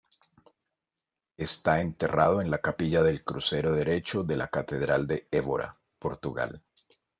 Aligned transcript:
Está 1.37 1.79
enterrado 1.79 2.41
en 2.41 2.49
la 2.49 2.57
capilla 2.57 3.03
del 3.03 3.23
crucero 3.23 3.75
derecho 3.75 4.23
de 4.23 4.35
la 4.35 4.47
catedral 4.47 5.05
de 5.05 5.27
Évora, 5.29 5.77
Portugal. 5.99 6.63